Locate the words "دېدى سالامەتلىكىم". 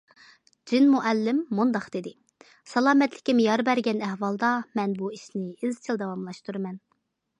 1.95-3.43